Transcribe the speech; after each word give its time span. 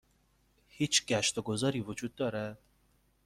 هیچ 0.67 1.05
گشت 1.05 1.37
و 1.37 1.41
گذاری 1.41 1.79
وجود 1.81 2.15
دارد؟ 2.15 2.59